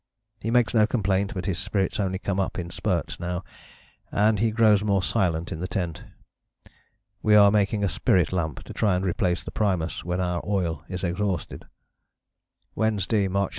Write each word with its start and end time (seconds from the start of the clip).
He 0.41 0.49
makes 0.49 0.73
no 0.73 0.87
complaint, 0.87 1.35
but 1.35 1.45
his 1.45 1.59
spirits 1.59 1.99
only 1.99 2.17
come 2.17 2.39
up 2.39 2.57
in 2.57 2.71
spurts 2.71 3.19
now, 3.19 3.43
and 4.11 4.39
he 4.39 4.49
grows 4.49 4.83
more 4.83 5.03
silent 5.03 5.51
in 5.51 5.59
the 5.59 5.67
tent. 5.67 6.05
We 7.21 7.35
are 7.35 7.51
making 7.51 7.83
a 7.83 7.87
spirit 7.87 8.33
lamp 8.33 8.63
to 8.63 8.73
try 8.73 8.95
and 8.95 9.05
replace 9.05 9.43
the 9.43 9.51
primus 9.51 10.03
when 10.03 10.19
our 10.19 10.41
oil 10.43 10.83
is 10.89 11.03
exhausted..." 11.03 11.65
"_Wednesday, 12.75 13.29
March 13.29 13.49
7. 13.49 13.49